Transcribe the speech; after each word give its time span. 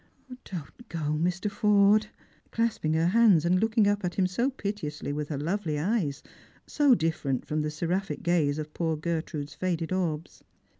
"Don't 0.51 0.89
go, 0.89 1.11
Mr. 1.13 1.47
Forde!" 1.51 2.07
clasping 2.51 2.93
her 2.95 3.09
hands, 3.09 3.45
and 3.45 3.59
looking 3.59 3.87
up 3.87 4.03
at 4.03 4.15
him 4.15 4.25
so 4.25 4.49
piteously 4.49 5.13
with 5.13 5.29
her 5.29 5.37
lovely 5.37 5.77
eyes, 5.77 6.23
so 6.65 6.95
diSerent 6.95 7.45
from 7.45 7.61
the 7.61 7.69
seraphic 7.69 8.23
gaze 8.23 8.57
of 8.57 8.73
poor 8.73 8.97
Gertrude's 8.97 9.53
faded 9.53 9.91
orbs. 9.93 10.43